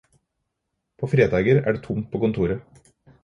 [1.03, 2.89] På fredager er det tomt på kontoret.